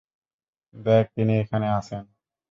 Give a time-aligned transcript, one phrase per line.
[0.75, 2.03] দেখ, তিনি এখানে আছেন।